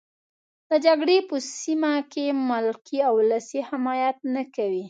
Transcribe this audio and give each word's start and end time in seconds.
د 0.69 0.71
جګړې 0.85 1.17
په 1.29 1.35
سیمه 1.59 1.93
کې 2.11 2.25
ملکي 2.49 2.99
او 3.07 3.13
ولسي 3.19 3.61
حمایت 3.69 4.17
نه 4.33 4.43
کوي. 4.55 4.79